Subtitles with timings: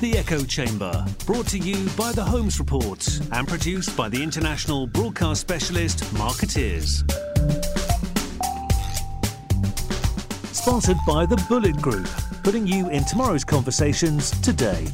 [0.00, 4.86] The Echo Chamber, brought to you by The Holmes Report and produced by the international
[4.86, 7.02] broadcast specialist Markettiers.
[10.52, 12.08] Sponsored by The Bulleit Group,
[12.42, 14.86] putting you in tomorrow's conversations today.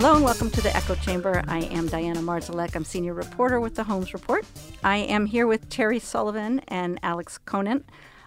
[0.00, 1.44] Hello and welcome to the Echo Chamber.
[1.46, 2.74] I am Diana Marszalek.
[2.74, 4.46] I'm senior reporter with the Holmes Report.
[4.82, 7.84] I am here with Terry Sullivan and Alex Conant.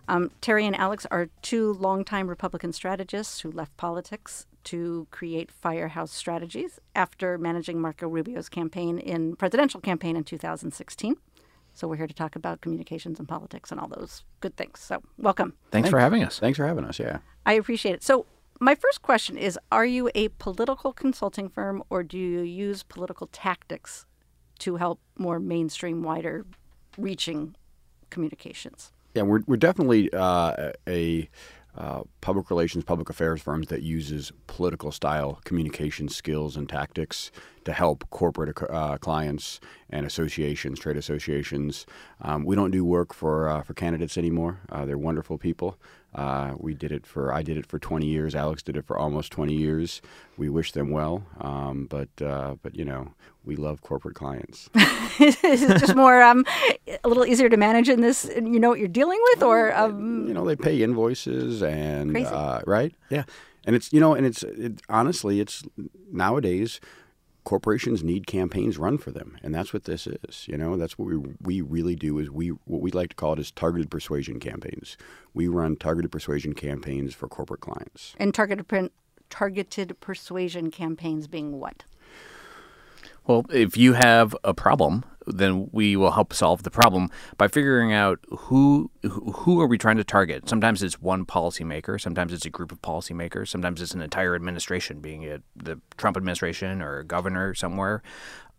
[0.08, 6.12] Um, Terry and Alex are two longtime Republican strategists who left politics to create Firehouse
[6.12, 11.16] Strategies after managing Marco Rubio's campaign in presidential campaign in 2016.
[11.74, 14.80] So we're here to talk about communications and politics and all those good things.
[14.80, 15.54] So welcome.
[15.72, 16.38] Thanks, for having us.
[16.38, 17.00] Thanks for having us.
[17.00, 17.18] Yeah.
[17.48, 18.04] I appreciate it.
[18.04, 18.28] So
[18.64, 23.28] my first question is Are you a political consulting firm or do you use political
[23.28, 24.06] tactics
[24.60, 26.46] to help more mainstream, wider
[26.98, 27.56] reaching
[28.10, 28.92] communications?
[29.14, 31.30] Yeah, we're, we're definitely uh, a
[31.76, 37.32] uh, public relations, public affairs firms that uses political style communication skills and tactics
[37.66, 41.86] to help corporate uh, clients and associations, trade associations.
[42.22, 44.62] Um, we don't do work for uh, for candidates anymore.
[44.70, 45.78] Uh, they're wonderful people.
[46.16, 48.36] Uh, we did it for I did it for 20 years.
[48.36, 50.02] Alex did it for almost 20 years.
[50.38, 54.70] We wish them well, um, but uh, but you know we love corporate clients.
[55.20, 56.46] Is it just more um,
[57.04, 58.30] a little easier to manage in this?
[58.36, 60.28] You know what you're dealing with, or um...
[60.28, 63.24] you know they pay invoices and uh, right, yeah,
[63.66, 65.64] and it's you know and it's it, honestly it's
[66.12, 66.80] nowadays
[67.44, 70.78] corporations need campaigns run for them and that's what this is you know?
[70.78, 73.52] That's what we we really do is we what we like to call it is
[73.52, 74.98] targeted persuasion campaigns.
[75.34, 78.16] We run targeted persuasion campaigns for corporate clients.
[78.18, 78.68] And targeted
[79.30, 81.86] targeted persuasion campaigns being what?
[83.26, 87.94] Well, if you have a problem, then we will help solve the problem by figuring
[87.94, 90.48] out who who are we trying to target.
[90.50, 95.00] Sometimes it's one policymaker, sometimes it's a group of policymakers, sometimes it's an entire administration,
[95.00, 98.02] being it the Trump administration or a governor somewhere,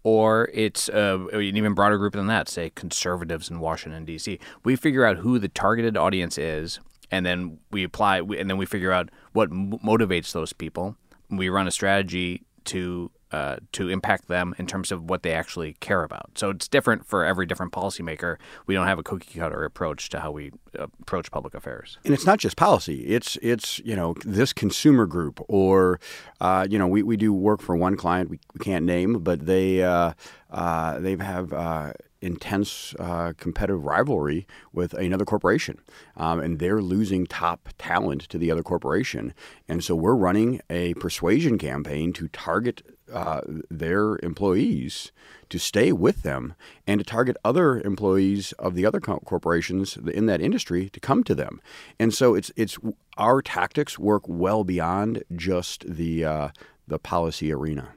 [0.02, 4.38] or it's uh, an even broader group than that, say conservatives in Washington D.C.
[4.62, 6.78] We figure out who the targeted audience is,
[7.10, 10.96] and then we apply, and then we figure out what motivates those people.
[11.30, 15.72] We run a strategy to uh, to impact them in terms of what they actually
[15.80, 16.30] care about.
[16.36, 18.36] So it's different for every different policymaker.
[18.68, 21.98] We don't have a cookie cutter approach to how we approach public affairs.
[22.04, 23.00] And it's not just policy.
[23.06, 25.98] It's it's you know this consumer group or
[26.40, 29.46] uh, you know we, we do work for one client we, we can't name, but
[29.46, 30.12] they uh,
[30.52, 35.80] uh they have uh, intense uh, competitive rivalry with another corporation,
[36.16, 39.34] um, and they're losing top talent to the other corporation.
[39.68, 45.12] And so we're running a persuasion campaign to target uh, their employees
[45.48, 46.54] to stay with them
[46.86, 51.22] and to target other employees of the other co- corporations in that industry to come
[51.24, 51.60] to them.
[51.98, 52.76] And so it's it's
[53.16, 56.48] our tactics work well beyond just the uh,
[56.88, 57.90] the policy arena.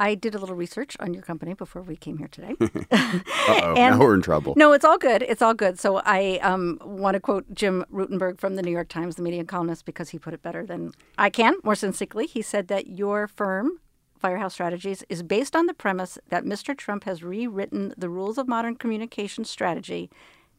[0.00, 2.54] I did a little research on your company before we came here today.
[2.92, 4.54] oh now we're in trouble.
[4.56, 5.22] No, it's all good.
[5.22, 5.78] It's all good.
[5.78, 9.44] So I um, want to quote Jim Rutenberg from the New York Times, the media
[9.44, 12.26] columnist, because he put it better than I can, more succinctly.
[12.26, 13.80] He said that your firm
[14.18, 16.76] Firehouse Strategies is based on the premise that Mr.
[16.76, 20.10] Trump has rewritten the rules of modern communication strategy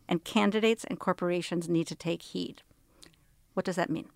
[0.07, 2.61] and candidates and corporations need to take heed.
[3.53, 4.09] What does that mean?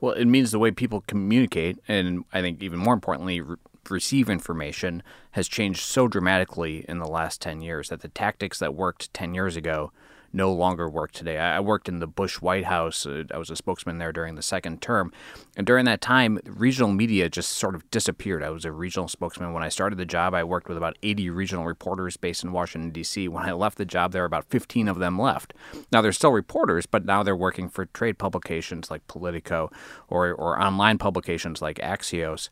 [0.00, 3.56] Well, it means the way people communicate, and I think even more importantly, re-
[3.88, 8.74] receive information has changed so dramatically in the last 10 years that the tactics that
[8.74, 9.92] worked 10 years ago
[10.32, 11.38] no longer work today.
[11.38, 13.06] I worked in the Bush White House.
[13.06, 15.12] Uh, I was a spokesman there during the second term.
[15.56, 18.42] And during that time, regional media just sort of disappeared.
[18.42, 19.52] I was a regional spokesman.
[19.52, 22.90] When I started the job, I worked with about 80 regional reporters based in Washington,
[22.90, 23.28] D.C.
[23.28, 25.54] When I left the job, there were about 15 of them left.
[25.92, 29.70] Now, they're still reporters, but now they're working for trade publications like Politico
[30.08, 32.48] or, or online publications like Axios.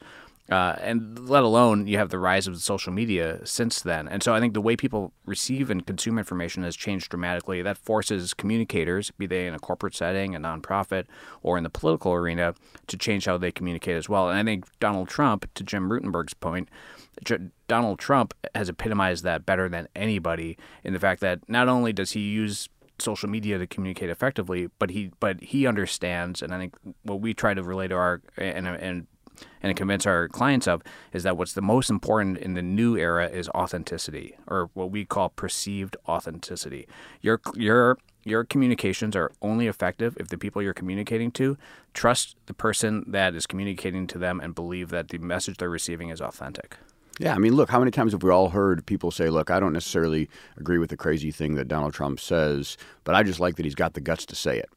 [0.49, 4.09] Uh, and let alone you have the rise of social media since then.
[4.09, 7.63] And so I think the way people receive and consume information has changed dramatically.
[7.63, 11.04] That forces communicators, be they in a corporate setting, a nonprofit,
[11.45, 12.54] or in the political arena,
[12.89, 14.28] to change how they communicate as well.
[14.28, 16.69] And I think Donald Trump, to Jim Rutenberg's point,
[17.69, 22.13] Donald Trump has epitomized that better than anybody in the fact that not only does
[22.13, 26.75] he use social media to communicate effectively, but he but he understands, and I think
[27.03, 29.07] what we try to relay to our and and
[29.63, 30.83] and convince our clients of
[31.13, 35.04] is that what's the most important in the new era is authenticity or what we
[35.04, 36.87] call perceived authenticity.
[37.21, 41.57] Your your your communications are only effective if the people you're communicating to
[41.95, 46.10] trust the person that is communicating to them and believe that the message they're receiving
[46.10, 46.77] is authentic.
[47.21, 49.61] Yeah, I mean, look, how many times have we all heard people say, look, I
[49.61, 53.57] don't necessarily agree with the crazy thing that Donald Trump says, but I just like
[53.57, 54.71] that he's got the guts to say it.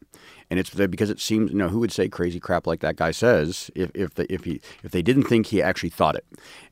[0.50, 3.12] And it's because it seems, you know, who would say crazy crap like that guy
[3.12, 6.26] says if, if, the, if, he, if they didn't think he actually thought it?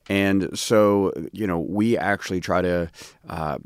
[0.09, 2.91] And so, you know, we actually try to
[3.29, 3.57] uh,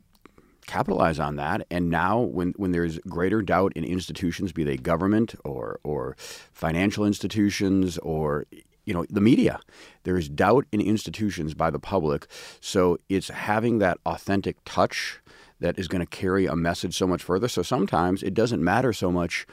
[0.68, 1.66] capitalize on that.
[1.72, 6.16] And now, when, when there's greater doubt in institutions, be they government or, or
[6.54, 8.46] financial institutions or
[8.86, 9.60] you know the media.
[10.04, 12.28] There is doubt in institutions by the public.
[12.60, 15.20] So it's having that authentic touch
[15.60, 17.48] that is going to carry a message so much further.
[17.48, 19.46] So sometimes it doesn't matter so much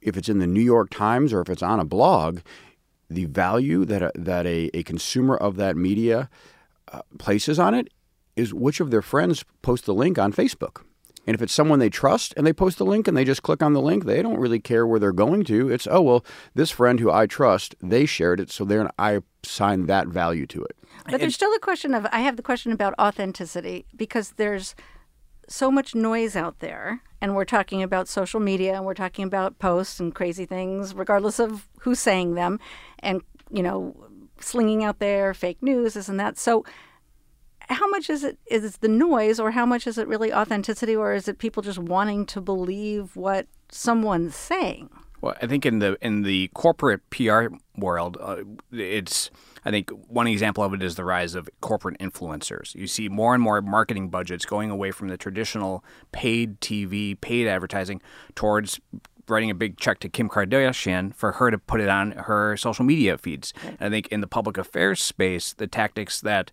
[0.00, 2.40] if it's in the New York Times or if it's on a blog
[3.10, 6.28] the value that a, that a, a consumer of that media
[6.92, 7.88] uh, places on it
[8.36, 10.82] is which of their friends post the link on Facebook
[11.28, 13.62] and if it's someone they trust and they post the link and they just click
[13.62, 15.68] on the link, they don't really care where they're going to.
[15.68, 19.84] It's, oh, well, this friend who I trust, they shared it, so then I assign
[19.88, 20.74] that value to it.
[21.04, 24.74] But there's still a question of, I have the question about authenticity because there's
[25.50, 27.02] so much noise out there.
[27.20, 31.38] And we're talking about social media and we're talking about posts and crazy things, regardless
[31.38, 32.58] of who's saying them,
[33.00, 33.20] and,
[33.50, 33.94] you know,
[34.40, 36.38] slinging out there fake news, this and that.
[36.38, 36.64] So,
[37.68, 41.14] how much is it is the noise or how much is it really authenticity or
[41.14, 44.90] is it people just wanting to believe what someone's saying?
[45.20, 48.36] Well i think in the in the corporate pr world uh,
[48.72, 49.30] it's
[49.64, 52.74] i think one example of it is the rise of corporate influencers.
[52.74, 57.48] You see more and more marketing budgets going away from the traditional paid tv paid
[57.48, 58.00] advertising
[58.34, 58.80] towards
[59.28, 62.84] writing a big check to Kim Kardashian for her to put it on her social
[62.84, 63.52] media feeds.
[63.78, 66.50] I think in the public affairs space, the tactics that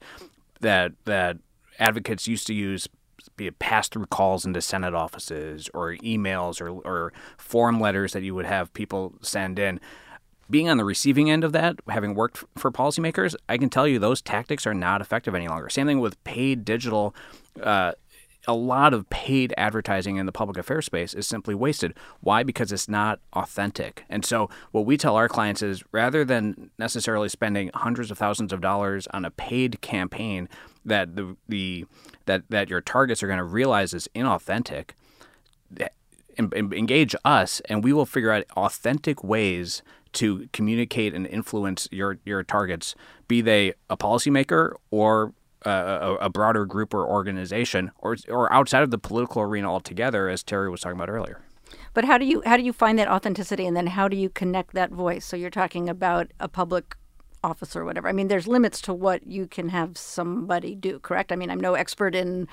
[0.61, 1.37] that that
[1.79, 2.87] advocates used to use
[3.37, 8.23] be it pass through calls into Senate offices or emails or, or form letters that
[8.23, 9.79] you would have people send in.
[10.47, 13.97] Being on the receiving end of that, having worked for policymakers, I can tell you
[13.97, 15.69] those tactics are not effective any longer.
[15.69, 17.15] Same thing with paid digital
[17.61, 17.93] uh,
[18.47, 21.93] a lot of paid advertising in the public affairs space is simply wasted.
[22.21, 22.43] Why?
[22.43, 24.03] Because it's not authentic.
[24.09, 28.53] And so, what we tell our clients is rather than necessarily spending hundreds of thousands
[28.53, 30.49] of dollars on a paid campaign
[30.83, 31.85] that the, the
[32.25, 34.91] that that your targets are going to realize is inauthentic,
[35.79, 35.87] eh,
[36.37, 39.81] engage us, and we will figure out authentic ways
[40.13, 42.95] to communicate and influence your your targets,
[43.27, 45.33] be they a policymaker or
[45.69, 50.43] a, a, broader group or organization, or or outside of the political arena altogether, as
[50.43, 51.41] Terry was talking about earlier.
[51.93, 54.29] But how do you how do you find that authenticity, and then how do you
[54.29, 55.25] connect that voice?
[55.25, 56.95] So you're talking about a public
[57.43, 58.09] officer or whatever.
[58.09, 61.31] I mean, there's limits to what you can have somebody do, correct?
[61.31, 62.47] I mean, I'm no expert in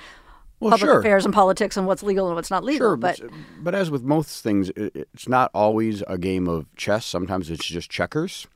[0.63, 1.01] well, public sure.
[1.01, 2.91] affairs and politics and what's legal and what's not legal.
[2.91, 3.21] Sure, but
[3.59, 7.05] but, as with most things, it's not always a game of chess.
[7.05, 8.47] Sometimes it's just checkers,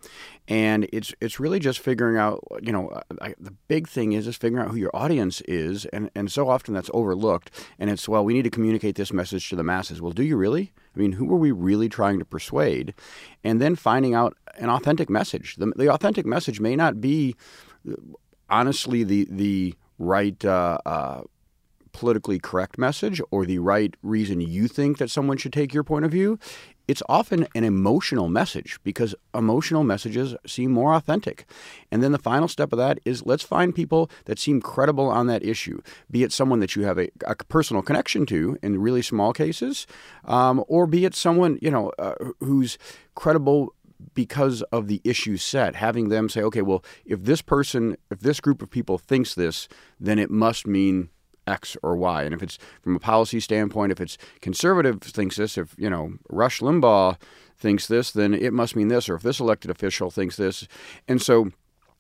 [0.47, 2.43] and it's it's really just figuring out.
[2.63, 5.85] You know, uh, I, the big thing is is figuring out who your audience is,
[5.87, 7.51] and and so often that's overlooked.
[7.79, 10.01] And it's well, we need to communicate this message to the masses.
[10.01, 10.73] Well, do you really?
[10.95, 12.95] I mean, who are we really trying to persuade?
[13.45, 15.57] And then finding out an authentic message.
[15.57, 17.35] The, the authentic message may not be,
[18.49, 20.43] honestly, the the right.
[20.45, 21.23] Uh, uh,
[21.97, 26.05] politically correct message or the right reason you think that someone should take your point
[26.05, 26.39] of view,
[26.87, 31.47] it's often an emotional message because emotional messages seem more authentic.
[31.91, 35.27] And then the final step of that is let's find people that seem credible on
[35.29, 39.01] that issue, be it someone that you have a, a personal connection to in really
[39.03, 39.87] small cases,
[40.27, 42.77] um, or be it someone you know uh, who's
[43.15, 43.73] credible
[44.13, 48.41] because of the issue set, having them say, okay, well, if this person, if this
[48.41, 49.67] group of people thinks this,
[49.99, 51.09] then it must mean
[51.47, 52.23] X or Y.
[52.25, 56.15] And if it's from a policy standpoint, if it's conservative thinks this, if you know
[56.29, 57.17] Rush Limbaugh
[57.59, 59.09] thinks this, then it must mean this.
[59.09, 60.67] Or if this elected official thinks this,
[61.09, 61.51] and so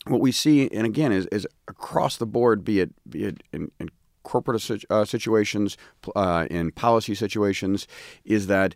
[0.07, 3.71] what we see, and again, is, is across the board, be it be it in,
[3.79, 3.91] in
[4.23, 5.77] corporate uh, situations,
[6.15, 7.87] uh, in policy situations,
[8.25, 8.75] is that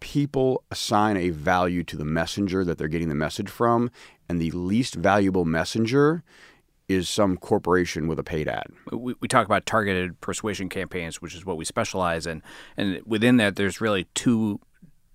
[0.00, 3.90] people assign a value to the messenger that they're getting the message from,
[4.28, 6.22] and the least valuable messenger
[6.88, 8.66] is some corporation with a paid ad.
[8.90, 12.42] We, we talk about targeted persuasion campaigns, which is what we specialize in,
[12.76, 14.60] and within that, there's really two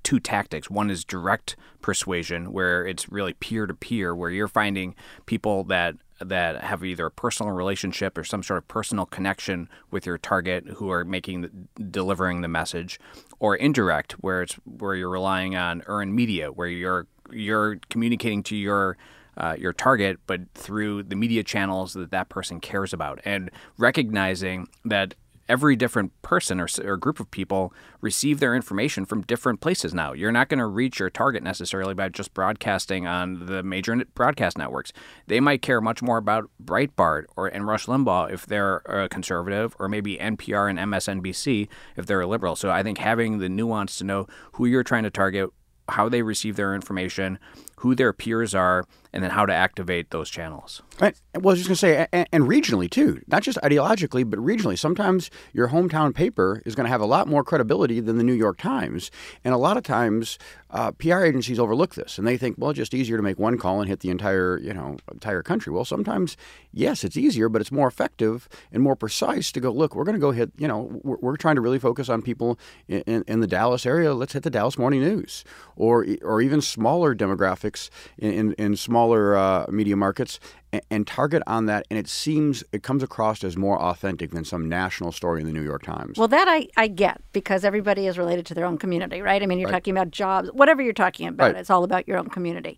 [0.03, 0.69] two tactics.
[0.69, 5.95] One is direct persuasion, where it's really peer to peer, where you're finding people that
[6.19, 10.65] that have either a personal relationship or some sort of personal connection with your target
[10.75, 12.99] who are making the, delivering the message,
[13.39, 18.55] or indirect, where it's where you're relying on earned media, where you're you're communicating to
[18.55, 18.97] your
[19.37, 24.67] uh, your target, but through the media channels that that person cares about, and recognizing
[24.85, 25.15] that
[25.49, 30.13] every different person or, or group of people receive their information from different places now.
[30.13, 34.57] You're not going to reach your target necessarily by just broadcasting on the major broadcast
[34.57, 34.93] networks.
[35.27, 39.75] They might care much more about Breitbart or and Rush Limbaugh if they're a conservative,
[39.79, 42.55] or maybe NPR and MSNBC if they're a liberal.
[42.55, 45.49] So I think having the nuance to know who you're trying to target,
[45.89, 47.37] how they receive their information,
[47.83, 50.81] who their peers are, and then how to activate those channels.
[51.01, 51.19] Right.
[51.35, 54.79] Well, I was just going to say, and, regionally too, not just ideologically, but regionally.
[54.79, 58.33] Sometimes your hometown paper is going to have a lot more credibility than the New
[58.33, 59.11] York Times,
[59.43, 62.77] and a lot of times uh, PR agencies overlook this, and they think, well, it's
[62.77, 65.73] just easier to make one call and hit the entire, you know, entire country.
[65.73, 66.37] Well, sometimes,
[66.71, 69.71] yes, it's easier, but it's more effective and more precise to go.
[69.71, 70.51] Look, we're going to go hit.
[70.57, 73.85] You know, we're, we're, trying to really focus on people in, in, in, the Dallas
[73.85, 74.13] area.
[74.13, 75.43] Let's hit the Dallas Morning News,
[75.75, 77.72] or or even smaller demographics
[78.17, 80.39] in, in, in smaller uh, media markets
[80.71, 81.85] and, and, target on that.
[81.89, 85.53] And it seems it comes across as more authentic than some national story in the
[85.53, 86.17] New York Times.
[86.17, 89.41] Well, that I, I get because everybody is related to their own community, right?
[89.41, 89.73] I mean, you're right.
[89.73, 91.55] talking about jobs, whatever you're talking about, right.
[91.55, 92.77] it's all about your own community.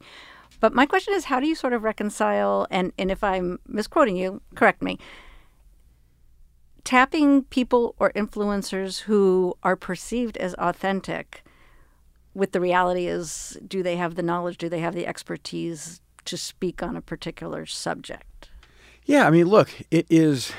[0.59, 4.15] But my question is, how do you sort of reconcile, and, and if I'm misquoting
[4.15, 4.97] you, correct me,
[6.83, 11.43] tapping people or influencers who are perceived as authentic
[12.35, 16.37] with the reality is do they have the knowledge do they have the expertise to
[16.37, 18.49] speak on a particular subject
[19.05, 20.51] yeah i mean look it is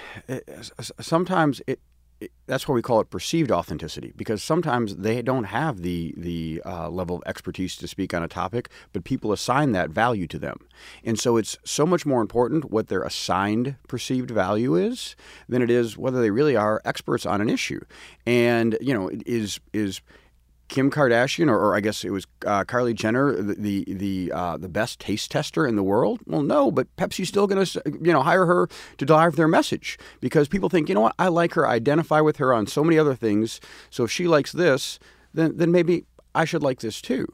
[1.00, 1.80] sometimes it,
[2.20, 6.62] it that's why we call it perceived authenticity because sometimes they don't have the the
[6.64, 10.38] uh, level of expertise to speak on a topic, but people assign that value to
[10.38, 10.66] them,
[11.04, 15.16] and so it's so much more important what their assigned perceived value is
[15.48, 17.80] than it is whether they really are experts on an issue.
[18.24, 20.00] And you know, is is
[20.68, 24.68] Kim Kardashian, or, or, I guess it was uh, Kylie Jenner, the the uh, the,
[24.68, 26.20] best taste tester in the world?
[26.26, 28.68] Well, no, but Pepsi's still going to you know hire her
[28.98, 32.20] to drive their message because people think you know what I like her, I identify
[32.20, 33.60] with her on so many other things.
[33.90, 34.98] So if she likes this,
[35.32, 36.04] then then maybe
[36.34, 37.26] I should like this too.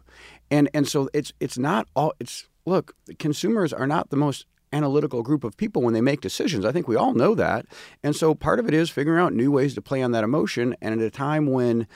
[0.51, 5.23] And and so it's it's not all it's look consumers are not the most analytical
[5.23, 6.65] group of people when they make decisions.
[6.65, 7.67] I think we all know that.
[8.03, 10.75] And so part of it is figuring out new ways to play on that emotion.
[10.81, 11.87] And at a time when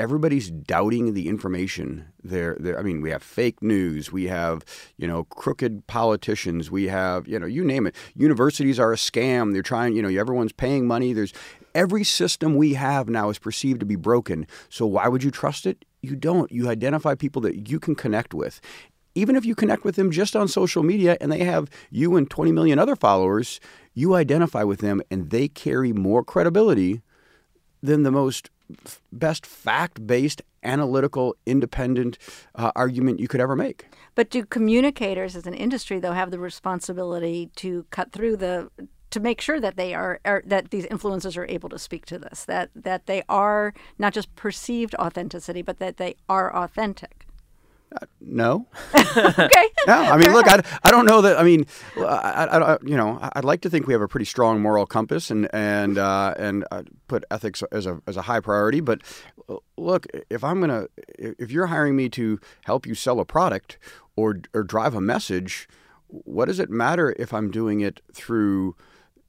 [0.00, 2.06] everybody's doubting the information.
[2.24, 4.10] There, I mean, we have fake news.
[4.10, 4.64] We have,
[4.96, 6.70] you know, crooked politicians.
[6.70, 7.94] We have, you know, you name it.
[8.14, 9.52] Universities are a scam.
[9.52, 11.12] They're trying, you know, everyone's paying money.
[11.12, 11.34] There's
[11.74, 14.46] every system we have now is perceived to be broken.
[14.70, 15.84] So why would you trust it?
[16.00, 16.50] You don't.
[16.50, 18.58] You identify people that you can connect with.
[19.14, 22.30] Even if you connect with them just on social media and they have you and
[22.30, 23.60] 20 million other followers,
[23.92, 27.02] you identify with them and they carry more credibility
[27.82, 28.48] than the most
[29.12, 32.18] best fact based, analytical, independent
[32.54, 33.86] uh, argument you could ever make.
[34.14, 38.70] But do communicators as an industry, though, have the responsibility to cut through the
[39.10, 42.18] to make sure that they are, are, that these influencers are able to speak to
[42.18, 47.19] this that that they are not just perceived authenticity but that they are authentic
[47.94, 48.66] uh, no.
[48.94, 49.68] okay.
[49.86, 51.38] no, I mean, look, I, I don't know that.
[51.38, 51.66] I mean,
[51.96, 55.30] I, I, you know, I'd like to think we have a pretty strong moral compass
[55.30, 58.80] and and uh, and uh, put ethics as a as a high priority.
[58.80, 59.02] But
[59.76, 60.86] look, if I'm gonna,
[61.18, 63.78] if you're hiring me to help you sell a product
[64.16, 65.68] or or drive a message,
[66.06, 68.76] what does it matter if I'm doing it through?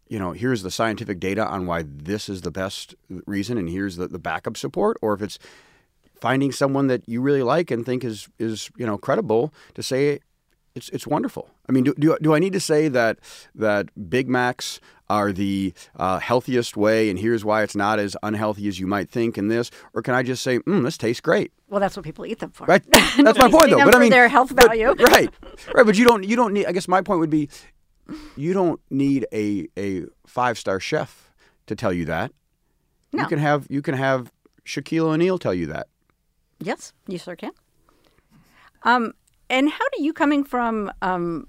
[0.07, 3.95] you know, here's the scientific data on why this is the best reason, and here's
[3.95, 5.39] the, the backup support, or if it's
[6.21, 10.19] finding someone that you really like and think is is you know credible to say
[10.75, 11.49] it's it's wonderful.
[11.67, 13.19] I mean, do, do, do I need to say that
[13.55, 18.67] that Big Macs are the uh, healthiest way, and here's why it's not as unhealthy
[18.69, 21.51] as you might think in this, or can I just say, mm, this tastes great?
[21.67, 22.65] Well, that's what people eat them for.
[22.65, 22.81] Right.
[23.17, 23.83] That's my point, though.
[23.83, 24.87] But I mean, their health but, value.
[24.99, 25.29] right.
[25.73, 25.85] Right.
[25.85, 26.65] But you don't you don't need.
[26.65, 27.49] I guess my point would be,
[28.37, 31.31] you don't need a a five star chef
[31.67, 32.31] to tell you that.
[33.11, 33.23] No.
[33.23, 34.31] You can have you can have
[34.65, 35.87] Shaquille O'Neal tell you that.
[36.61, 37.51] Yes, you sure can.
[38.83, 39.13] Um,
[39.49, 41.47] and how do you coming from um,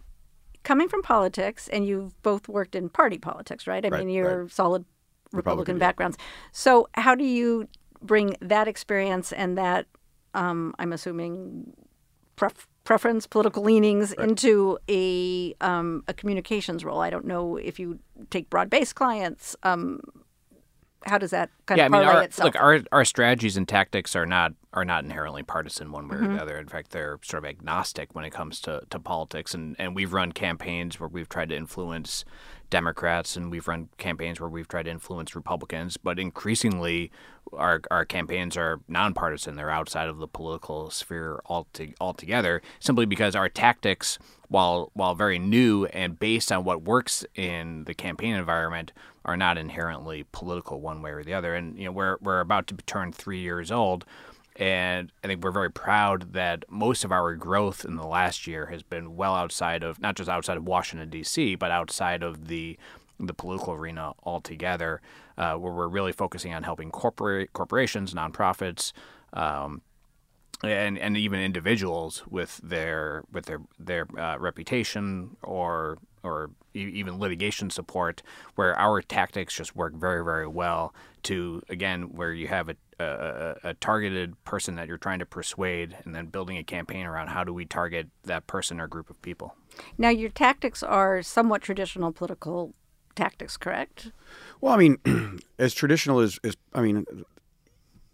[0.62, 3.85] coming from politics, and you've both worked in party politics, right?
[3.85, 4.50] I right, mean, you're right.
[4.50, 4.85] solid
[5.33, 6.16] Republican, Republican backgrounds.
[6.19, 6.25] Yeah.
[6.52, 7.69] So how do you
[8.00, 9.87] bring that experience and that
[10.35, 11.73] um, I'm assuming
[12.37, 14.28] pref- preference, political leanings right.
[14.28, 17.00] into a um, a communications role?
[17.00, 17.99] I don't know if you
[18.31, 19.57] take broad based clients.
[19.62, 20.00] Um,
[21.04, 22.47] how does that kind yeah, of I mean, our, itself?
[22.47, 26.30] Look, our our strategies and tactics are not are not inherently partisan one way mm-hmm.
[26.30, 26.59] or the other.
[26.59, 29.54] In fact, they're sort of agnostic when it comes to, to politics.
[29.54, 32.25] And, and we've run campaigns where we've tried to influence
[32.73, 37.12] Democrats and we've run campaigns where we've tried to influence Republicans, but increasingly
[37.52, 39.57] our, our campaigns are nonpartisan.
[39.57, 45.85] They're outside of the political sphere altogether, simply because our tactics, while while very new
[45.87, 48.93] and based on what works in the campaign environment,
[49.26, 51.55] are not inherently political one way or the other.
[51.55, 54.07] And you know, we're we're about to turn three years old.
[54.56, 58.66] And I think we're very proud that most of our growth in the last year
[58.66, 62.78] has been well outside of not just outside of Washington D.C., but outside of the
[63.18, 65.00] the political arena altogether,
[65.38, 68.92] uh, where we're really focusing on helping corporate corporations, nonprofits,
[69.32, 69.80] um,
[70.62, 77.71] and and even individuals with their with their their uh, reputation or or even litigation
[77.71, 78.23] support,
[78.55, 80.95] where our tactics just work very very well.
[81.25, 85.97] To again, where you have a, a, a targeted person that you're trying to persuade,
[86.05, 89.21] and then building a campaign around how do we target that person or group of
[89.23, 89.55] people.
[89.97, 92.75] Now, your tactics are somewhat traditional political
[93.14, 94.11] tactics, correct?
[94.61, 97.05] Well, I mean, as traditional as, as I mean,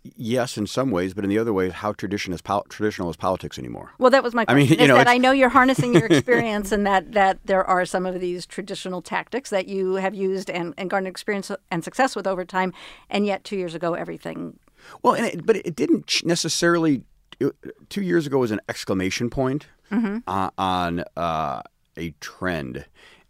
[0.03, 3.59] yes, in some ways, but in the other way, how tradition is traditional is politics
[3.59, 3.93] anymore.
[3.99, 4.67] Well, that was my question.
[4.67, 7.65] I mean, you know, that I know you're harnessing your experience, and that that there
[7.65, 11.85] are some of these traditional tactics that you have used and, and garnered experience and
[11.85, 12.73] success with over time,
[13.11, 14.59] and yet two years ago, everything.
[15.03, 17.03] Well, and it, but it didn't necessarily.
[17.41, 17.55] It,
[17.89, 21.63] two years ago was an exclamation point uh, on uh,
[21.97, 22.87] a trend,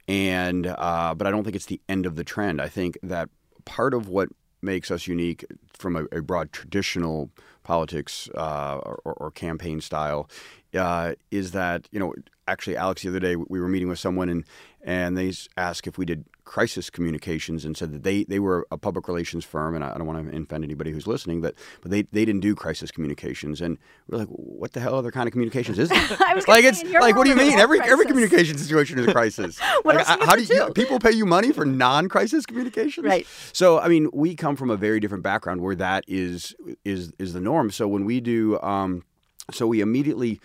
[0.06, 2.60] and uh, but I don't think it's the end of the trend.
[2.60, 3.28] I think that
[3.64, 4.30] part of what
[4.62, 7.30] makes us unique from a, a broad traditional
[7.62, 10.28] politics uh, or, or campaign style
[10.74, 12.14] uh, is that you know
[12.46, 14.44] actually Alex the other day we were meeting with someone and
[14.82, 18.78] and they asked if we did crisis communications and said that they, they were a
[18.78, 21.90] public relations firm and I I don't want to offend anybody who's listening but but
[21.90, 23.60] they, they didn't do crisis communications.
[23.60, 23.76] And
[24.08, 25.90] we're like what the hell other kind of communications is?
[25.92, 27.58] I gonna like it's like what do you mean?
[27.58, 29.58] every every communication situation is a crisis.
[29.82, 30.72] What Like, else you how do you do?
[30.72, 33.04] people pay you money for non-crisis communications?
[33.06, 33.26] Right.
[33.52, 37.34] so I mean we come from a very different background where that is is is
[37.34, 37.70] the norm.
[37.70, 39.04] So when we do um,
[39.50, 40.40] so we immediately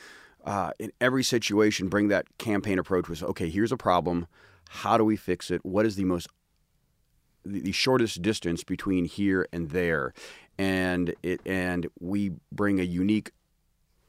[0.45, 4.27] uh, in every situation bring that campaign approach was okay here's a problem
[4.73, 5.63] how do we fix it?
[5.63, 6.27] What is the most
[7.45, 10.13] the, shortest distance between here and there?
[10.57, 13.31] And it and we bring a unique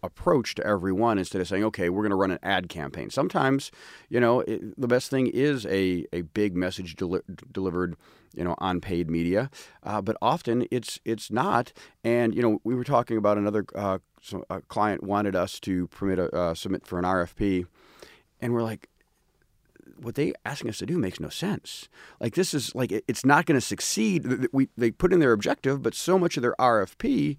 [0.02, 3.11] approach to everyone instead of saying okay we're going to run an ad campaign.
[3.11, 3.71] Sometimes
[4.09, 7.97] you know it, the best thing is a, a big message deli- delivered
[8.35, 9.50] you know on paid media.
[9.83, 11.75] Uh, but often it's it's not.
[12.02, 16.18] And you know we were talking about another uh, so client wanted us to permit
[16.18, 17.66] a, uh, submit for an RFP
[18.40, 18.88] and we're like
[20.00, 21.88] what they're asking us to do makes no sense.
[22.20, 24.48] Like this is like it- it's not going to succeed.
[24.52, 27.37] We they put in their objective, but so much of their RFP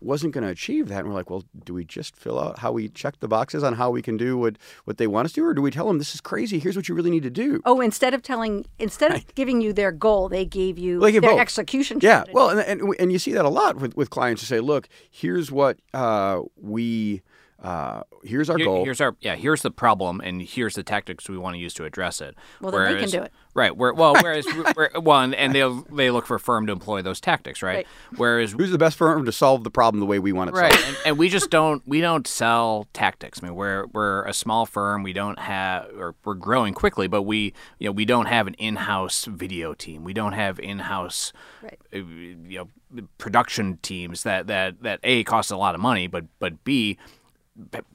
[0.00, 0.98] wasn't going to achieve that.
[0.98, 3.72] And we're like, well, do we just fill out how we check the boxes on
[3.74, 5.86] how we can do what what they want us to, do, or do we tell
[5.86, 6.58] them this is crazy?
[6.58, 7.62] Here's what you really need to do.
[7.64, 11.18] Oh, instead of telling, instead of giving you their goal, they gave you Well, they
[11.20, 11.40] their both.
[11.40, 12.00] execution.
[12.02, 12.32] Yeah, strategy.
[12.34, 14.88] well, and, and and you see that a lot with, with clients who say, look,
[15.10, 17.22] here's what uh, we.
[17.64, 18.84] Uh, here's our Here- goal.
[18.84, 19.36] Here's our yeah.
[19.36, 22.36] Here's the problem, and here's the tactics we want to use to address it.
[22.60, 23.32] Well, then they can do it.
[23.54, 23.74] Right.
[23.74, 24.44] Where, well, whereas
[24.76, 27.76] we're, one, and they they look for a firm to employ those tactics, right?
[27.76, 27.86] Right.
[28.16, 30.72] Whereas Who's the best firm to solve the problem the way we want it right,
[30.74, 30.88] solved?
[30.88, 33.40] and, and we just don't we don't sell tactics.
[33.42, 35.02] I mean, we're we're a small firm.
[35.02, 38.54] We don't have, or we're growing quickly, but we you know we don't have an
[38.54, 40.04] in-house video team.
[40.04, 41.78] We don't have in-house Right.
[41.94, 42.68] uh, you know
[43.16, 47.00] production teams that that that a costs a lot of money, but but b p-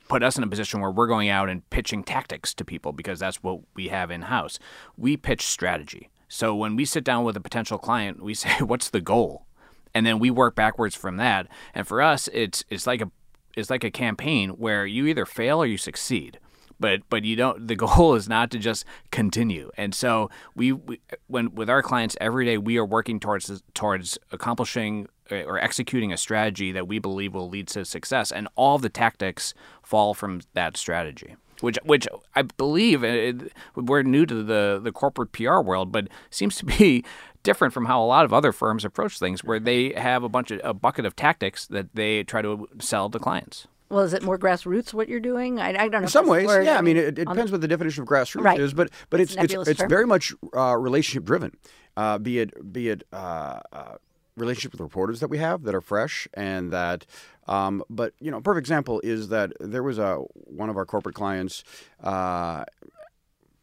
[0.08, 3.20] put us in a position where we're going out and pitching tactics to people because
[3.20, 4.60] that's what we have in house.
[4.98, 6.10] We pitch strategy.
[6.28, 9.46] So when we sit down with a potential client, we say, "What's the goal?"
[9.94, 11.48] and then we work backwards from that.
[11.74, 13.12] And for us, it's it's like a
[13.56, 16.40] it's like a campaign where you either fail or you succeed.
[16.80, 17.68] But but you don't.
[17.68, 19.72] The goal is not to just continue.
[19.78, 24.18] And so we, we when with our clients every day, we are working towards towards
[24.32, 28.32] accomplishing or executing a strategy that we believe will lead to success.
[28.32, 31.36] And all the tactics fall from that strategy.
[31.62, 36.08] Which, which I believe uh, it, we're new to the, the corporate PR world, but
[36.30, 37.04] seems to be
[37.44, 40.52] different from how a lot of other firms approach things, where they have a bunch
[40.52, 43.68] of a bucket of tactics that they try to sell to clients.
[43.90, 45.60] well, is it more grassroots what you're doing?
[45.60, 46.00] I, I don't know.
[46.04, 46.64] In some ways, word.
[46.66, 46.78] yeah.
[46.78, 48.60] I mean, it, it on depends what the definition of grassroots Right.
[48.60, 51.58] is, but but It's it's it's it's very much uh, relationship driven.
[51.98, 53.96] Uh, be it be it uh, uh,
[54.40, 57.06] relationship with reporters that we have that are fresh and that.
[57.48, 60.86] Um, but you know, a perfect example is that there was a one of our
[60.86, 61.64] corporate clients.
[62.04, 62.64] Uh,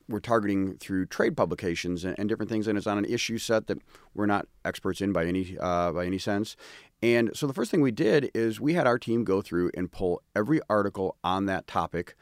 [0.09, 3.67] we're targeting through trade publications and, and different things, and it's on an issue set
[3.67, 3.79] that
[4.15, 6.57] we're not experts in by any uh, by any sense.
[7.03, 9.91] And so the first thing we did is we had our team go through and
[9.91, 12.15] pull every article on that topic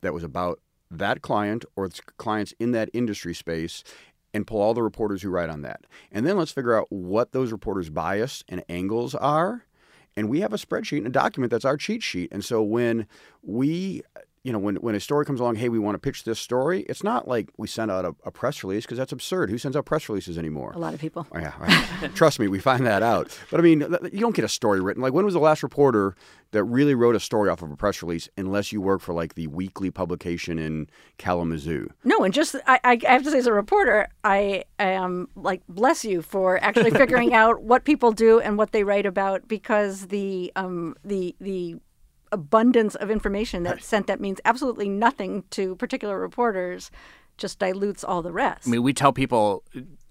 [0.00, 3.82] that was about that client or clients in that industry space,
[4.34, 5.84] and pull all the reporters who write on that.
[6.10, 9.66] And then let's figure out what those reporters' bias and angles are.
[10.16, 12.30] And we have a spreadsheet and a document that's our cheat sheet.
[12.32, 13.06] And so when
[13.42, 14.02] we
[14.44, 16.80] you know, when, when a story comes along, hey, we want to pitch this story,
[16.88, 19.50] it's not like we send out a, a press release because that's absurd.
[19.50, 20.72] Who sends out press releases anymore?
[20.74, 21.26] A lot of people.
[21.30, 22.14] Oh, yeah, right.
[22.14, 23.36] Trust me, we find that out.
[23.52, 23.80] But I mean,
[24.12, 25.00] you don't get a story written.
[25.00, 26.16] Like, when was the last reporter
[26.50, 29.36] that really wrote a story off of a press release unless you work for like
[29.36, 31.88] the weekly publication in Kalamazoo?
[32.02, 36.04] No, and just I, I have to say, as a reporter, I am like bless
[36.04, 40.52] you for actually figuring out what people do and what they write about because the
[40.56, 41.76] um the the
[42.32, 46.90] abundance of information that's sent that means absolutely nothing to particular reporters
[47.38, 48.66] just dilutes all the rest.
[48.66, 49.64] I mean, we tell people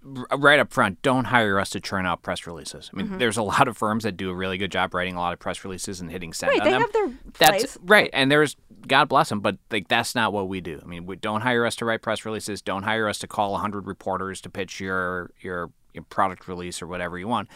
[0.04, 2.90] right up front, don't hire us to churn out press releases.
[2.92, 3.18] I mean, mm-hmm.
[3.20, 5.40] there's a lot of firms that do a really good job writing a lot of
[5.40, 6.52] press releases and hitting send.
[6.52, 6.82] Right, they them.
[6.82, 8.56] have their that's right, and there's
[8.88, 10.80] God bless them, but like that's not what we do.
[10.82, 12.62] I mean, we don't hire us to write press releases.
[12.62, 16.88] Don't hire us to call hundred reporters to pitch your, your your product release or
[16.88, 17.48] whatever you want.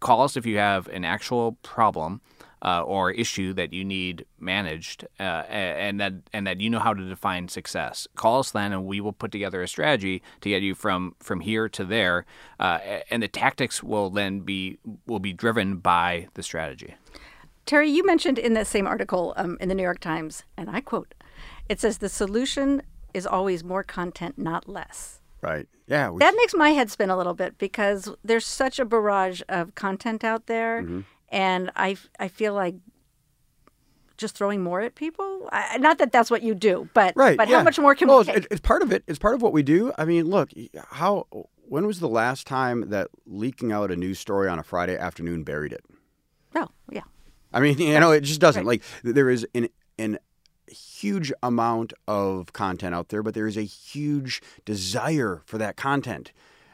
[0.00, 2.22] Call us if you have an actual problem
[2.64, 6.94] uh, or issue that you need managed, uh, and that and that you know how
[6.94, 8.06] to define success.
[8.14, 11.40] Call us then, and we will put together a strategy to get you from from
[11.40, 12.24] here to there,
[12.60, 12.78] uh,
[13.10, 16.94] and the tactics will then be will be driven by the strategy.
[17.66, 20.80] Terry, you mentioned in the same article um, in the New York Times, and I
[20.80, 21.14] quote,
[21.68, 25.66] "It says the solution is always more content, not less." Right.
[25.88, 26.12] Yeah.
[26.18, 30.22] that makes my head spin a little bit because there's such a barrage of content
[30.22, 31.00] out there, mm-hmm
[31.32, 32.76] and I I feel like
[34.16, 35.48] just throwing more at people.
[35.50, 37.58] I, not that that's what you do, but right, but yeah.
[37.58, 38.32] how much more can well, we?
[38.32, 39.02] It's, it's part of it.
[39.08, 39.92] It's part of what we do.
[39.98, 40.50] I mean, look,
[40.90, 41.26] how
[41.68, 45.42] when was the last time that leaking out a news story on a Friday afternoon
[45.42, 45.84] buried it?
[46.54, 47.02] Oh, yeah.
[47.52, 48.66] I mean, you know, it just doesn't.
[48.66, 48.82] Right.
[49.02, 49.68] Like there is an
[49.98, 50.18] an
[50.68, 56.32] huge amount of content out there, but there is a huge desire for that content.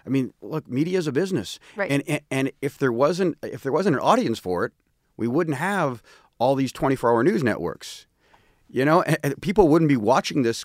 [0.08, 1.90] I mean, look, media is a business, right.
[1.90, 4.72] and, and and if there wasn't if there wasn't an audience for it,
[5.18, 6.02] we wouldn't have
[6.38, 8.06] all these 24-hour news networks.
[8.70, 10.64] You know, and, and people wouldn't be watching this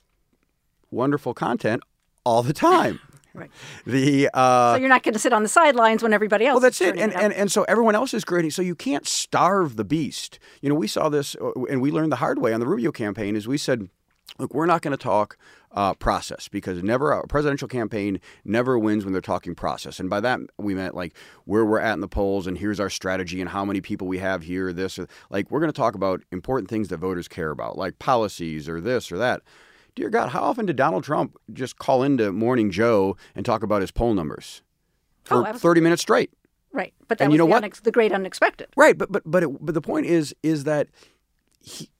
[0.92, 1.84] wonderful content
[2.26, 3.00] all the time.
[3.36, 3.50] Right.
[3.88, 6.54] The uh, so you're not going to sit on the sidelines when everybody else.
[6.54, 8.52] Well, that's it, and, it and and so everyone else is creating.
[8.52, 10.38] So you can't starve the beast.
[10.62, 12.92] You know, we saw this, uh, and we learned the hard way on the Rubio
[12.92, 13.36] campaign.
[13.36, 13.90] Is we said
[14.38, 15.38] look, we're not going to talk
[15.72, 20.00] uh, process because never a presidential campaign never wins when they're talking process.
[20.00, 21.16] And by that we meant like
[21.46, 24.20] where we're at in the polls and here's our strategy and how many people we
[24.20, 24.72] have here.
[24.72, 28.00] This or like we're going to talk about important things that voters care about, like
[28.00, 29.42] policies or this or that.
[29.96, 33.82] Dear God, how often did Donald Trump just call into Morning Joe and talk about
[33.82, 34.64] his poll numbers
[35.24, 36.32] for oh, 30 minutes straight?
[36.72, 37.64] Right, but that and was you know the, what?
[37.64, 38.68] Unex- the great unexpected.
[38.76, 40.88] Right, but but but it, but the point is is that
[41.60, 41.92] he,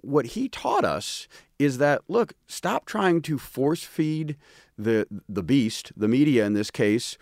[0.00, 4.36] what he taught us is that look, stop trying to force feed
[4.76, 7.16] the the beast, the media in this case,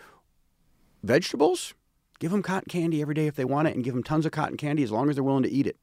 [1.03, 1.75] vegetables.
[2.19, 4.33] Give them cotton candy every day if they want it, and give them tons of
[4.33, 5.77] cotton candy as long as they're willing to eat it.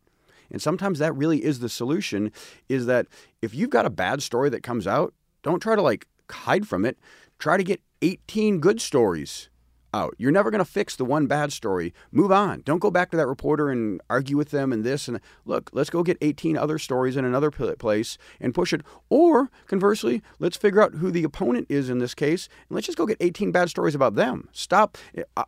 [0.51, 2.31] And sometimes that really is the solution.
[2.69, 3.07] Is that
[3.41, 6.85] if you've got a bad story that comes out, don't try to like hide from
[6.85, 6.97] it.
[7.39, 9.49] Try to get 18 good stories
[9.93, 10.15] out.
[10.17, 11.93] You're never going to fix the one bad story.
[12.11, 12.61] Move on.
[12.65, 15.89] Don't go back to that reporter and argue with them and this and look, let's
[15.89, 18.81] go get 18 other stories in another place and push it.
[19.09, 22.97] Or conversely, let's figure out who the opponent is in this case and let's just
[22.97, 24.49] go get 18 bad stories about them.
[24.51, 24.97] Stop.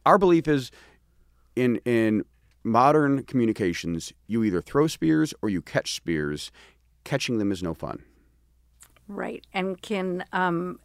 [0.06, 0.72] Our belief is
[1.56, 2.24] in in
[2.64, 6.52] modern communications, you either throw spears or you catch spears.
[7.04, 8.04] Catching them is no fun.
[9.08, 9.46] Right.
[9.54, 10.80] And can um,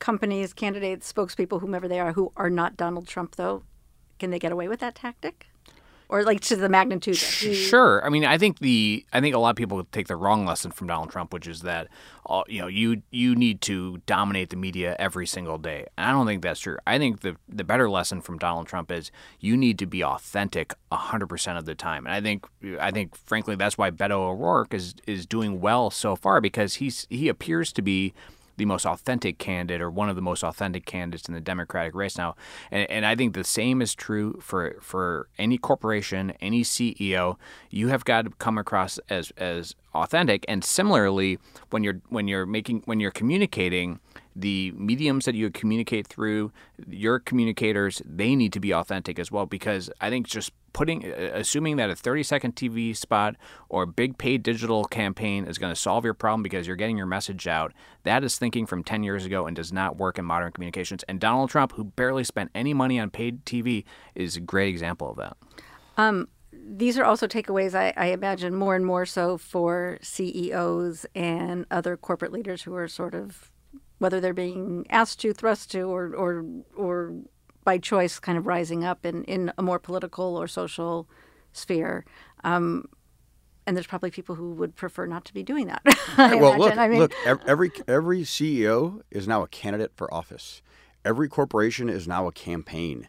[0.00, 3.62] companies, candidates, spokespeople, whomever they are, who are not Donald Trump, though,
[4.18, 5.46] can they get away with that tactic?
[6.08, 7.16] Or like to the magnitude?
[7.16, 8.04] Sure.
[8.04, 10.72] I mean, I think the I think a lot of people take the wrong lesson
[10.72, 11.86] from Donald Trump, which is that
[12.28, 15.86] uh, you know you you need to dominate the media every single day.
[15.96, 16.78] And I don't think that's true.
[16.84, 20.74] I think the the better lesson from Donald Trump is you need to be authentic
[20.90, 22.06] hundred percent of the time.
[22.06, 22.44] And I think
[22.80, 27.06] I think frankly that's why Beto O'Rourke is is doing well so far because he's
[27.08, 28.14] he appears to be
[28.60, 32.18] the most authentic candidate or one of the most authentic candidates in the Democratic race
[32.18, 32.36] now.
[32.70, 37.36] And, and I think the same is true for for any corporation, any CEO.
[37.70, 40.44] You have got to come across as as authentic.
[40.46, 41.38] And similarly,
[41.70, 43.98] when you're when you're making when you're communicating,
[44.34, 46.52] the mediums that you communicate through,
[46.88, 49.46] your communicators, they need to be authentic as well.
[49.46, 53.36] Because I think just putting assuming that a 30 second TV spot
[53.68, 56.96] or a big paid digital campaign is going to solve your problem because you're getting
[56.96, 57.72] your message out,
[58.04, 61.02] that is thinking from 10 years ago and does not work in modern communications.
[61.08, 65.10] And Donald Trump, who barely spent any money on paid TV, is a great example
[65.10, 65.36] of that.
[65.96, 71.66] Um, these are also takeaways, I, I, imagine, more and more so for CEOs and
[71.70, 73.50] other corporate leaders who are sort of
[74.00, 76.44] whether they're being asked to, thrust to, or or
[76.76, 77.14] or
[77.62, 81.08] by choice, kind of rising up in, in a more political or social
[81.52, 82.04] sphere.
[82.42, 82.86] Um,
[83.66, 85.82] and there's probably people who would prefer not to be doing that.
[86.18, 90.62] well, look, I mean, look, every every CEO is now a candidate for office.
[91.04, 93.08] Every corporation is now a campaign,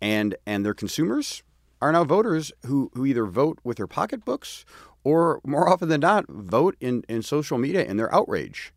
[0.00, 1.42] and and their consumers
[1.82, 4.64] are now voters who who either vote with their pocketbooks
[5.04, 8.72] or more often than not vote in in social media in their outrage.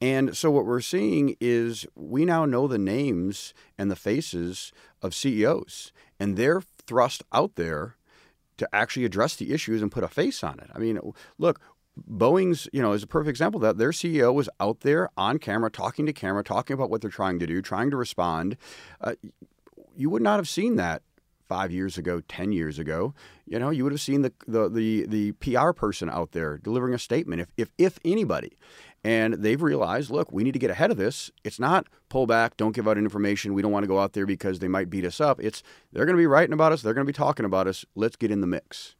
[0.00, 5.14] And so what we're seeing is we now know the names and the faces of
[5.14, 7.96] CEOs, and they're thrust out there
[8.56, 10.70] to actually address the issues and put a face on it.
[10.74, 10.98] I mean,
[11.38, 11.60] look,
[11.98, 13.78] Boeing's, you know, is a perfect example that.
[13.78, 17.38] Their CEO was out there on camera, talking to camera, talking about what they're trying
[17.38, 18.56] to do, trying to respond.
[19.00, 19.14] Uh,
[19.96, 21.02] you would not have seen that
[21.50, 23.12] five years ago, ten years ago.
[23.44, 26.94] You know, you would have seen the the the, the PR person out there delivering
[26.94, 28.52] a statement, if if if anybody.
[29.02, 31.30] And they've realized, look, we need to get ahead of this.
[31.42, 33.54] It's not pull back, don't give out information.
[33.54, 35.40] We don't want to go out there because they might beat us up.
[35.42, 37.84] It's they're going to be writing about us, they're going to be talking about us.
[37.94, 38.94] Let's get in the mix.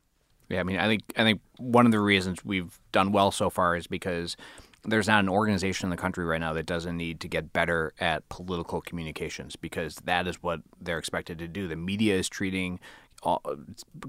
[0.48, 3.48] Yeah, I mean, I think I think one of the reasons we've done well so
[3.48, 4.36] far is because
[4.84, 7.92] there's not an organization in the country right now that doesn't need to get better
[8.00, 11.68] at political communications because that is what they're expected to do.
[11.68, 12.80] The media is treating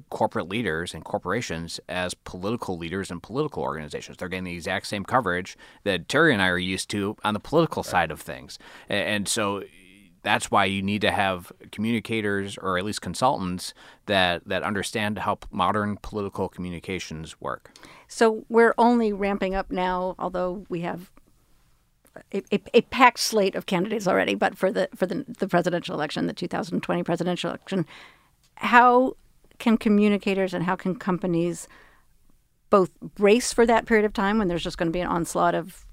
[0.10, 4.18] corporate leaders and corporations as political leaders and political organizations.
[4.18, 7.40] They're getting the exact same coverage that Terry and I are used to on the
[7.40, 8.58] political side of things.
[8.88, 9.64] And so
[10.24, 13.74] that's why you need to have communicators or at least consultants
[14.06, 17.72] that, that understand how modern political communications work.
[18.08, 21.12] So we're only ramping up now, although we have
[22.34, 25.96] a, a, a, packed slate of candidates already, but for the for the, the presidential
[25.96, 27.86] election, the 2020 presidential election,
[28.56, 29.16] how
[29.60, 31.68] can communicators and how can companies
[32.70, 35.56] both brace for that period of time when there's just going to be an onslaught
[35.56, 35.86] of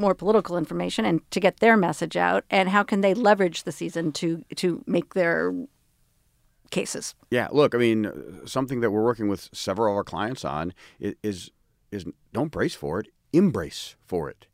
[0.00, 3.72] more political information and to get their message out and how can they leverage the
[3.72, 5.54] season to to make their
[6.70, 7.14] cases?
[7.30, 11.50] Yeah look i mean something that we're working with several of our clients on is
[11.90, 14.46] is don't brace for it embrace for it.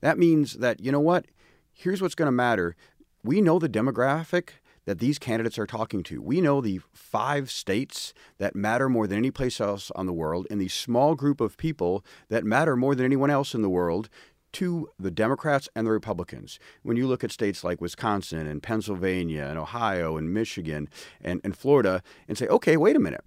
[0.00, 1.26] That means that you know what?
[1.72, 2.76] Here's what's going to matter.
[3.22, 4.50] We know the demographic
[4.84, 6.20] that these candidates are talking to.
[6.20, 10.46] We know the five states that matter more than any place else on the world,
[10.50, 14.08] and the small group of people that matter more than anyone else in the world
[14.52, 16.58] to the Democrats and the Republicans.
[16.82, 20.88] When you look at states like Wisconsin and Pennsylvania and Ohio and Michigan
[21.20, 23.24] and, and Florida and say, okay, wait a minute.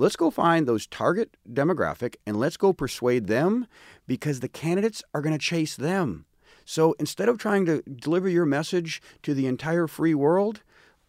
[0.00, 3.66] Let's go find those target demographic and let's go persuade them
[4.06, 6.24] because the candidates are going to chase them.
[6.64, 10.62] So instead of trying to deliver your message to the entire free world,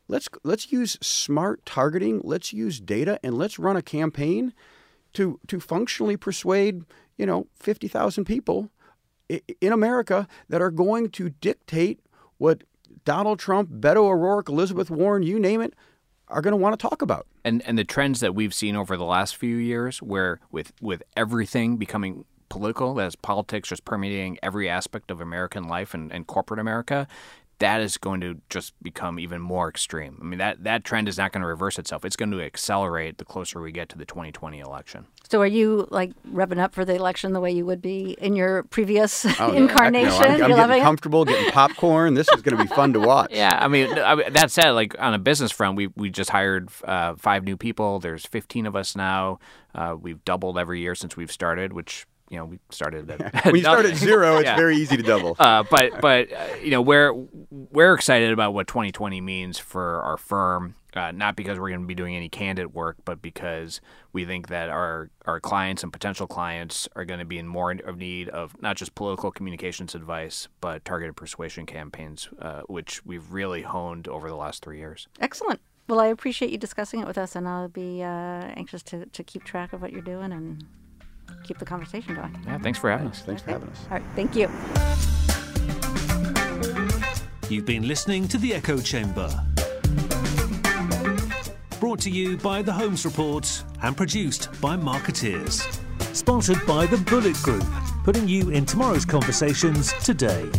[0.08, 4.54] let's let's use smart targeting, let's use data, and let's run a campaign
[5.14, 6.84] to to functionally persuade
[7.18, 8.72] you know fifty thousand people
[9.30, 12.00] in America that are going to dictate
[12.38, 12.63] what
[13.06, 15.74] Donald Trump, Beto O'Rourke, Elizabeth Warren, you name it,
[16.28, 17.26] are going to want to talk about.
[17.44, 21.04] And and the trends that we've seen over the last few years, where with with
[21.15, 26.60] everything becoming political, as politics just permeating every aspect of American life and, and corporate
[26.60, 27.08] America,
[27.60, 30.17] that is going to just become even more extreme.
[30.22, 32.06] I mean, that, that trend is not going to reverse itself.
[32.06, 35.06] It's going to accelerate the closer we get to the 2020 election.
[35.30, 38.36] So, are you like revving up for the election the way you would be in
[38.36, 40.39] your previous oh, incarnation?
[40.39, 42.13] No, I'm, I'm getting comfortable, getting popcorn.
[42.15, 43.30] This is going to be fun to watch.
[43.39, 47.15] Yeah, I mean, that said, like on a business front, we we just hired uh,
[47.15, 48.00] five new people.
[48.00, 49.39] There's 15 of us now.
[49.74, 53.56] Uh, we've doubled every year since we've started, which you know we started at when
[53.56, 54.56] you start at zero it's yeah.
[54.56, 55.36] very easy to double.
[55.39, 57.13] Uh, but but uh, you know we're
[57.52, 61.88] we're excited about what 2020 means for our firm uh, not because we're going to
[61.88, 63.82] be doing any candid work but because
[64.13, 67.72] we think that our our clients and potential clients are going to be in more
[67.72, 73.32] of need of not just political communications advice but targeted persuasion campaigns uh, which we've
[73.32, 75.08] really honed over the last three years.
[75.20, 75.60] Excellent.
[75.89, 78.06] Well, I appreciate you discussing it with us, and I'll be uh,
[78.56, 80.63] anxious to, to keep track of what you're doing and
[81.44, 82.38] keep the conversation going.
[82.46, 83.22] Yeah, thanks for having us.
[83.22, 83.54] Thanks okay.
[83.54, 83.86] for having us.
[83.86, 84.50] All right, thank you.
[87.50, 89.30] You've been listening to The Echo Chamber.
[91.80, 95.68] Brought to you by The Holmes Report and produced by Markettiers.
[96.13, 97.65] Sponsored by the Bulleit Group,
[98.04, 100.50] putting you in tomorrow's conversations today.